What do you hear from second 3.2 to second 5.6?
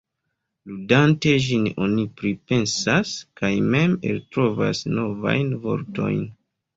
kaj mem eltrovas novajn